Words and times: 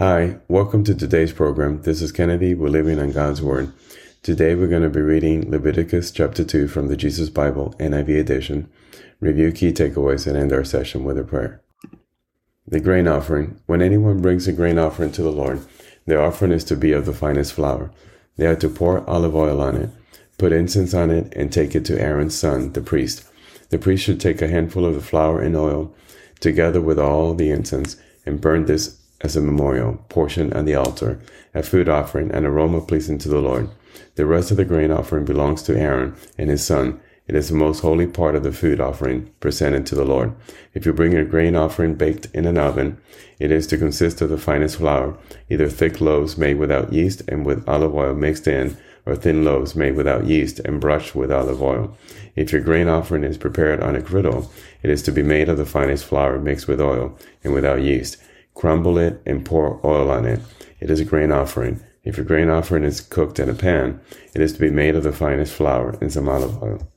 Hi, 0.00 0.38
welcome 0.48 0.82
to 0.84 0.94
today's 0.94 1.34
program. 1.34 1.82
This 1.82 2.00
is 2.00 2.10
Kennedy. 2.10 2.54
We're 2.54 2.68
living 2.68 2.98
on 2.98 3.12
God's 3.12 3.42
Word. 3.42 3.70
Today 4.22 4.54
we're 4.54 4.66
going 4.66 4.82
to 4.82 4.88
be 4.88 5.02
reading 5.02 5.50
Leviticus 5.50 6.10
chapter 6.10 6.42
2 6.42 6.68
from 6.68 6.88
the 6.88 6.96
Jesus 6.96 7.28
Bible 7.28 7.74
NIV 7.78 8.18
edition, 8.18 8.70
review 9.20 9.52
key 9.52 9.74
takeaways, 9.74 10.26
and 10.26 10.38
end 10.38 10.54
our 10.54 10.64
session 10.64 11.04
with 11.04 11.18
a 11.18 11.22
prayer. 11.22 11.60
The 12.66 12.80
grain 12.80 13.06
offering. 13.06 13.60
When 13.66 13.82
anyone 13.82 14.22
brings 14.22 14.48
a 14.48 14.54
grain 14.54 14.78
offering 14.78 15.12
to 15.12 15.22
the 15.22 15.30
Lord, 15.30 15.60
the 16.06 16.18
offering 16.18 16.52
is 16.52 16.64
to 16.64 16.76
be 16.76 16.92
of 16.92 17.04
the 17.04 17.12
finest 17.12 17.52
flour. 17.52 17.92
They 18.38 18.46
are 18.46 18.56
to 18.56 18.70
pour 18.70 19.06
olive 19.06 19.36
oil 19.36 19.60
on 19.60 19.76
it, 19.76 19.90
put 20.38 20.54
incense 20.54 20.94
on 20.94 21.10
it, 21.10 21.30
and 21.36 21.52
take 21.52 21.74
it 21.74 21.84
to 21.84 22.00
Aaron's 22.00 22.34
son, 22.34 22.72
the 22.72 22.80
priest. 22.80 23.28
The 23.68 23.76
priest 23.78 24.04
should 24.04 24.18
take 24.18 24.40
a 24.40 24.48
handful 24.48 24.86
of 24.86 24.94
the 24.94 25.02
flour 25.02 25.42
and 25.42 25.54
oil, 25.54 25.94
together 26.40 26.80
with 26.80 26.98
all 26.98 27.34
the 27.34 27.50
incense, 27.50 27.98
and 28.24 28.40
burn 28.40 28.64
this 28.64 28.99
as 29.20 29.36
a 29.36 29.40
memorial 29.40 30.04
portion 30.08 30.52
on 30.52 30.64
the 30.64 30.74
altar, 30.74 31.20
a 31.54 31.62
food 31.62 31.88
offering, 31.88 32.30
an 32.32 32.46
aroma 32.46 32.80
pleasing 32.80 33.18
to 33.18 33.28
the 33.28 33.40
Lord. 33.40 33.68
The 34.14 34.26
rest 34.26 34.50
of 34.50 34.56
the 34.56 34.64
grain 34.64 34.90
offering 34.90 35.24
belongs 35.24 35.62
to 35.64 35.78
Aaron 35.78 36.14
and 36.38 36.48
his 36.48 36.64
son. 36.64 37.00
It 37.26 37.34
is 37.34 37.48
the 37.48 37.54
most 37.54 37.80
holy 37.80 38.06
part 38.06 38.34
of 38.34 38.42
the 38.42 38.52
food 38.52 38.80
offering 38.80 39.30
presented 39.40 39.86
to 39.86 39.94
the 39.94 40.04
Lord. 40.04 40.34
If 40.74 40.84
you 40.84 40.92
bring 40.92 41.14
a 41.14 41.24
grain 41.24 41.54
offering 41.54 41.94
baked 41.94 42.26
in 42.34 42.44
an 42.44 42.58
oven, 42.58 42.98
it 43.38 43.52
is 43.52 43.66
to 43.68 43.78
consist 43.78 44.20
of 44.20 44.30
the 44.30 44.38
finest 44.38 44.78
flour, 44.78 45.16
either 45.48 45.68
thick 45.68 46.00
loaves 46.00 46.36
made 46.36 46.58
without 46.58 46.92
yeast 46.92 47.22
and 47.28 47.46
with 47.46 47.68
olive 47.68 47.94
oil 47.94 48.14
mixed 48.14 48.48
in, 48.48 48.76
or 49.06 49.16
thin 49.16 49.44
loaves 49.44 49.74
made 49.74 49.96
without 49.96 50.26
yeast 50.26 50.60
and 50.60 50.80
brushed 50.80 51.14
with 51.14 51.30
olive 51.30 51.62
oil. 51.62 51.96
If 52.36 52.52
your 52.52 52.62
grain 52.62 52.88
offering 52.88 53.24
is 53.24 53.38
prepared 53.38 53.80
on 53.80 53.96
a 53.96 54.00
griddle, 54.00 54.50
it 54.82 54.90
is 54.90 55.02
to 55.02 55.12
be 55.12 55.22
made 55.22 55.48
of 55.48 55.56
the 55.56 55.66
finest 55.66 56.04
flour 56.04 56.38
mixed 56.38 56.68
with 56.68 56.80
oil 56.80 57.16
and 57.44 57.52
without 57.52 57.80
yeast 57.82 58.16
crumble 58.54 58.98
it, 58.98 59.22
and 59.26 59.44
pour 59.44 59.80
oil 59.84 60.10
on 60.10 60.26
it. 60.26 60.40
It 60.80 60.90
is 60.90 61.00
a 61.00 61.04
grain 61.04 61.32
offering. 61.32 61.80
If 62.04 62.16
your 62.16 62.26
grain 62.26 62.48
offering 62.48 62.84
is 62.84 63.00
cooked 63.00 63.38
in 63.38 63.48
a 63.48 63.54
pan, 63.54 64.00
it 64.34 64.40
is 64.40 64.54
to 64.54 64.60
be 64.60 64.70
made 64.70 64.96
of 64.96 65.02
the 65.02 65.12
finest 65.12 65.52
flour 65.52 65.98
and 66.00 66.12
some 66.12 66.28
olive 66.28 66.62
oil. 66.62 66.88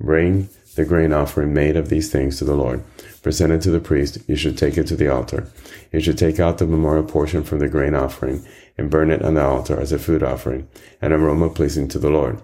Bring 0.00 0.48
the 0.76 0.84
grain 0.84 1.12
offering 1.12 1.52
made 1.52 1.76
of 1.76 1.88
these 1.88 2.10
things 2.10 2.38
to 2.38 2.44
the 2.44 2.54
Lord. 2.54 2.82
Present 3.22 3.52
it 3.52 3.60
to 3.62 3.70
the 3.70 3.80
priest. 3.80 4.18
You 4.26 4.36
should 4.36 4.56
take 4.56 4.78
it 4.78 4.86
to 4.88 4.96
the 4.96 5.08
altar. 5.08 5.46
You 5.92 6.00
should 6.00 6.18
take 6.18 6.40
out 6.40 6.58
the 6.58 6.66
memorial 6.66 7.04
portion 7.04 7.44
from 7.44 7.58
the 7.58 7.68
grain 7.68 7.94
offering 7.94 8.44
and 8.78 8.90
burn 8.90 9.10
it 9.10 9.22
on 9.22 9.34
the 9.34 9.44
altar 9.44 9.78
as 9.78 9.92
a 9.92 9.98
food 9.98 10.22
offering, 10.22 10.68
an 11.02 11.12
aroma 11.12 11.50
pleasing 11.50 11.86
to 11.88 11.98
the 11.98 12.10
Lord. 12.10 12.40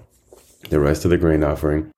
The 0.69 0.81
rest 0.81 1.05
of 1.05 1.11
the 1.11 1.17
grain 1.17 1.43
offering 1.43 1.93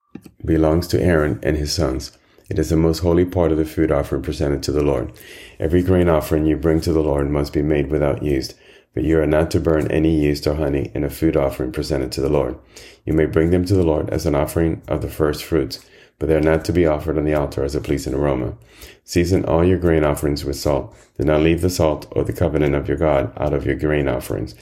belongs 0.45 0.87
to 0.87 1.01
Aaron 1.01 1.39
and 1.43 1.57
his 1.57 1.73
sons. 1.73 2.17
It 2.49 2.57
is 2.57 2.69
the 2.69 2.75
most 2.75 2.99
holy 2.99 3.25
part 3.25 3.51
of 3.51 3.59
the 3.59 3.65
food 3.65 3.91
offering 3.91 4.23
presented 4.23 4.63
to 4.63 4.71
the 4.71 4.81
Lord. 4.81 5.11
Every 5.59 5.83
grain 5.83 6.09
offering 6.09 6.45
you 6.45 6.57
bring 6.57 6.81
to 6.81 6.91
the 6.91 7.03
Lord 7.03 7.29
must 7.29 7.53
be 7.53 7.61
made 7.61 7.91
without 7.91 8.23
yeast, 8.23 8.55
but 8.95 9.03
you 9.03 9.19
are 9.19 9.27
not 9.27 9.51
to 9.51 9.59
burn 9.59 9.89
any 9.91 10.19
yeast 10.19 10.47
or 10.47 10.55
honey 10.55 10.91
in 10.95 11.03
a 11.03 11.09
food 11.09 11.37
offering 11.37 11.71
presented 11.71 12.11
to 12.13 12.21
the 12.21 12.29
Lord. 12.29 12.57
You 13.05 13.13
may 13.13 13.27
bring 13.27 13.51
them 13.51 13.65
to 13.65 13.75
the 13.75 13.83
Lord 13.83 14.09
as 14.09 14.25
an 14.25 14.33
offering 14.33 14.81
of 14.87 15.03
the 15.03 15.09
first 15.09 15.43
fruits, 15.43 15.85
but 16.17 16.27
they 16.27 16.35
are 16.35 16.41
not 16.41 16.65
to 16.65 16.73
be 16.73 16.87
offered 16.87 17.17
on 17.17 17.23
the 17.23 17.35
altar 17.35 17.63
as 17.63 17.75
a 17.75 17.81
pleasing 17.81 18.15
aroma. 18.15 18.57
Season 19.03 19.45
all 19.45 19.63
your 19.63 19.77
grain 19.77 20.03
offerings 20.03 20.43
with 20.43 20.55
salt. 20.55 20.95
Do 21.17 21.25
not 21.25 21.41
leave 21.41 21.61
the 21.61 21.69
salt 21.69 22.07
or 22.11 22.23
the 22.23 22.33
covenant 22.33 22.73
of 22.73 22.87
your 22.87 22.97
God 22.97 23.31
out 23.37 23.53
of 23.53 23.65
your 23.65 23.75
grain 23.75 24.07
offerings. 24.07 24.55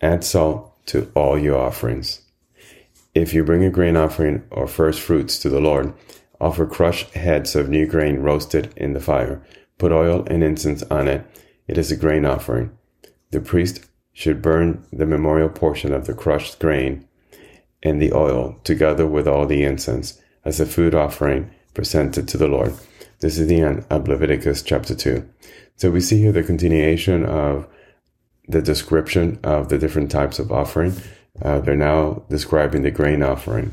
Add 0.00 0.22
salt 0.22 0.86
to 0.86 1.10
all 1.14 1.38
your 1.38 1.56
offerings. 1.56 2.22
If 3.14 3.34
you 3.34 3.42
bring 3.42 3.64
a 3.64 3.70
grain 3.70 3.96
offering 3.96 4.44
or 4.50 4.68
first 4.68 5.00
fruits 5.00 5.38
to 5.40 5.48
the 5.48 5.60
Lord, 5.60 5.92
Offer 6.40 6.66
crushed 6.66 7.10
heads 7.14 7.56
of 7.56 7.68
new 7.68 7.86
grain 7.86 8.20
roasted 8.20 8.72
in 8.76 8.92
the 8.92 9.00
fire. 9.00 9.42
Put 9.78 9.92
oil 9.92 10.24
and 10.28 10.42
incense 10.42 10.82
on 10.84 11.08
it. 11.08 11.24
It 11.66 11.78
is 11.78 11.90
a 11.90 11.96
grain 11.96 12.24
offering. 12.24 12.76
The 13.30 13.40
priest 13.40 13.84
should 14.12 14.42
burn 14.42 14.84
the 14.92 15.06
memorial 15.06 15.48
portion 15.48 15.92
of 15.92 16.06
the 16.06 16.14
crushed 16.14 16.58
grain 16.58 17.06
and 17.82 18.00
the 18.00 18.12
oil 18.12 18.58
together 18.64 19.06
with 19.06 19.28
all 19.28 19.46
the 19.46 19.62
incense 19.62 20.20
as 20.44 20.60
a 20.60 20.66
food 20.66 20.94
offering 20.94 21.50
presented 21.74 22.26
to 22.28 22.36
the 22.36 22.48
Lord. 22.48 22.74
This 23.20 23.38
is 23.38 23.48
the 23.48 23.60
end 23.60 23.84
of 23.90 24.08
Leviticus 24.08 24.62
chapter 24.62 24.94
2. 24.94 25.28
So 25.76 25.90
we 25.90 26.00
see 26.00 26.20
here 26.20 26.32
the 26.32 26.42
continuation 26.42 27.24
of 27.24 27.68
the 28.48 28.62
description 28.62 29.38
of 29.44 29.68
the 29.68 29.78
different 29.78 30.10
types 30.10 30.38
of 30.38 30.50
offering. 30.50 30.94
Uh, 31.40 31.60
they're 31.60 31.76
now 31.76 32.22
describing 32.28 32.82
the 32.82 32.90
grain 32.90 33.22
offering. 33.22 33.72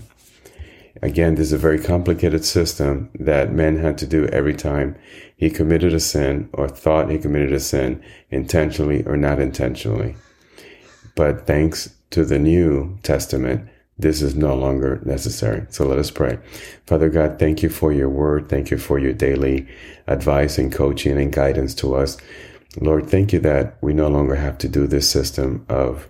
Again, 1.01 1.35
this 1.35 1.47
is 1.47 1.53
a 1.53 1.57
very 1.57 1.79
complicated 1.79 2.45
system 2.45 3.09
that 3.19 3.51
man 3.51 3.77
had 3.77 3.97
to 3.99 4.07
do 4.07 4.27
every 4.27 4.53
time 4.53 4.95
he 5.35 5.49
committed 5.49 5.93
a 5.93 5.99
sin 5.99 6.49
or 6.53 6.67
thought 6.67 7.09
he 7.09 7.17
committed 7.17 7.51
a 7.51 7.59
sin 7.59 8.01
intentionally 8.29 9.03
or 9.05 9.17
not 9.17 9.39
intentionally. 9.39 10.15
But 11.15 11.45
thanks 11.45 11.93
to 12.11 12.23
the 12.23 12.39
New 12.39 12.97
Testament, 13.03 13.67
this 13.97 14.21
is 14.21 14.35
no 14.35 14.55
longer 14.55 15.01
necessary. 15.05 15.65
So 15.69 15.85
let 15.85 15.99
us 15.99 16.11
pray. 16.11 16.37
Father 16.85 17.09
God, 17.09 17.39
thank 17.39 17.63
you 17.63 17.69
for 17.69 17.93
your 17.93 18.09
word. 18.09 18.49
Thank 18.49 18.71
you 18.71 18.77
for 18.77 18.99
your 18.99 19.13
daily 19.13 19.67
advice 20.07 20.57
and 20.57 20.71
coaching 20.71 21.17
and 21.17 21.31
guidance 21.31 21.73
to 21.75 21.95
us. 21.95 22.17
Lord, 22.79 23.09
thank 23.09 23.31
you 23.31 23.39
that 23.39 23.77
we 23.81 23.93
no 23.93 24.09
longer 24.09 24.35
have 24.35 24.57
to 24.59 24.67
do 24.67 24.85
this 24.87 25.09
system 25.09 25.65
of 25.69 26.09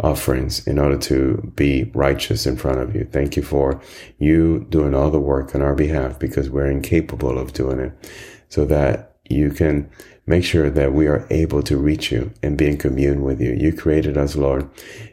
offerings 0.00 0.66
in 0.66 0.78
order 0.78 0.98
to 0.98 1.52
be 1.54 1.90
righteous 1.94 2.46
in 2.46 2.56
front 2.56 2.80
of 2.80 2.94
you. 2.94 3.08
Thank 3.10 3.36
you 3.36 3.42
for 3.42 3.80
you 4.18 4.66
doing 4.68 4.94
all 4.94 5.10
the 5.10 5.20
work 5.20 5.54
on 5.54 5.62
our 5.62 5.74
behalf 5.74 6.18
because 6.18 6.50
we're 6.50 6.70
incapable 6.70 7.38
of 7.38 7.52
doing 7.52 7.78
it 7.78 8.10
so 8.48 8.64
that 8.64 9.16
you 9.28 9.50
can 9.50 9.88
make 10.26 10.44
sure 10.44 10.70
that 10.70 10.92
we 10.92 11.06
are 11.06 11.26
able 11.30 11.62
to 11.62 11.76
reach 11.76 12.10
you 12.10 12.32
and 12.42 12.58
be 12.58 12.66
in 12.66 12.76
commune 12.76 13.22
with 13.22 13.40
you. 13.40 13.52
You 13.52 13.72
created 13.72 14.16
us, 14.16 14.36
Lord, 14.36 14.68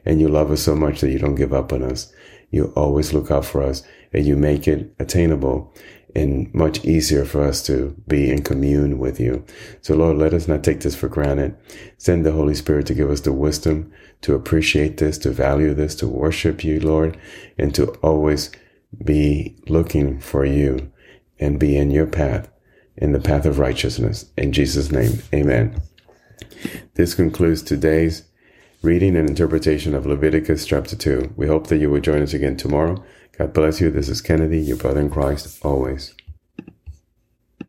and 0.06 0.20
you 0.20 0.28
love 0.28 0.52
us 0.52 0.62
so 0.62 0.76
much 0.76 1.02
that 1.02 1.12
you 1.12 1.20
don't 1.20 1.36
give 1.36 1.54
up 1.54 1.74
on 1.74 1.84
us. 1.84 2.12
You 2.50 2.74
always 2.76 3.14
look 3.14 3.32
out 3.32 3.46
for 3.46 3.62
us 3.62 3.84
and 4.14 4.26
you 4.26 4.36
make 4.36 4.68
it 4.68 4.94
attainable 5.00 5.74
and 6.16 6.54
much 6.54 6.84
easier 6.84 7.26
for 7.26 7.44
us 7.44 7.64
to 7.68 7.96
be 8.08 8.30
in 8.30 8.44
commune 8.44 9.00
with 9.00 9.20
you. 9.20 9.46
So 9.82 9.96
Lord, 9.96 10.18
let 10.18 10.34
us 10.34 10.48
not 10.48 10.64
take 10.64 10.82
this 10.82 10.96
for 10.96 11.08
granted. 11.08 11.56
Send 11.98 12.26
the 12.26 12.32
Holy 12.32 12.56
Spirit 12.56 12.86
to 12.88 12.94
give 12.94 13.10
us 13.10 13.22
the 13.22 13.34
wisdom 13.34 13.92
to 14.22 14.36
appreciate 14.36 14.98
this, 14.98 15.18
to 15.20 15.32
value 15.32 15.74
this, 15.74 15.96
to 15.96 16.08
worship 16.08 16.64
you, 16.64 16.80
Lord, 16.80 17.18
and 17.58 17.74
to 17.76 17.88
always 18.04 18.52
be 19.04 19.56
looking 19.68 20.20
for 20.20 20.46
you 20.46 20.92
and 21.40 21.60
be 21.60 21.76
in 21.78 21.92
your 21.92 22.08
path, 22.08 22.50
in 22.98 23.14
the 23.14 23.20
path 23.20 23.46
of 23.46 23.60
righteousness. 23.60 24.26
In 24.38 24.52
Jesus' 24.52 24.92
name, 24.92 25.22
amen. 25.34 25.82
This 26.96 27.16
concludes 27.16 27.64
today's 27.64 28.24
reading 28.84 29.16
and 29.16 29.30
interpretation 29.30 29.94
of 29.94 30.08
Leviticus 30.08 30.66
chapter 30.66 30.96
2. 30.96 31.34
We 31.38 31.46
hope 31.46 31.68
that 31.68 31.78
you 31.78 31.90
will 31.92 32.02
join 32.02 32.24
us 32.24 32.34
again 32.34 32.58
tomorrow. 32.58 33.04
God 33.38 33.54
bless 33.54 33.80
you. 33.80 33.92
This 33.92 34.10
is 34.10 34.22
Kennedy, 34.22 34.60
your 34.60 34.78
brother 34.78 35.02
in 35.02 35.12
Christ, 35.12 35.64
always. 35.64 36.16